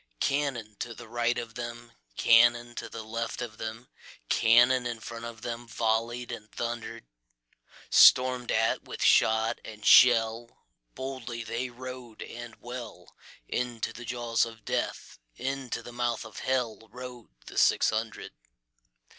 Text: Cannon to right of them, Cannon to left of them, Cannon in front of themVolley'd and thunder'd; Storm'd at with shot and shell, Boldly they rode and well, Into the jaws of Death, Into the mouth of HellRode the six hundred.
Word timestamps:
Cannon 0.19 0.75
to 0.79 0.95
right 1.07 1.37
of 1.37 1.53
them, 1.53 1.91
Cannon 2.17 2.73
to 2.73 2.89
left 3.03 3.39
of 3.39 3.59
them, 3.59 3.87
Cannon 4.29 4.87
in 4.87 4.99
front 4.99 5.25
of 5.25 5.41
themVolley'd 5.41 6.31
and 6.31 6.51
thunder'd; 6.51 7.05
Storm'd 7.91 8.51
at 8.51 8.81
with 8.85 9.03
shot 9.03 9.61
and 9.63 9.85
shell, 9.85 10.65
Boldly 10.95 11.43
they 11.43 11.69
rode 11.69 12.23
and 12.23 12.55
well, 12.55 13.15
Into 13.47 13.93
the 13.93 14.03
jaws 14.03 14.43
of 14.43 14.65
Death, 14.65 15.19
Into 15.35 15.83
the 15.83 15.93
mouth 15.93 16.25
of 16.25 16.39
HellRode 16.39 17.29
the 17.45 17.59
six 17.59 17.91
hundred. 17.91 18.33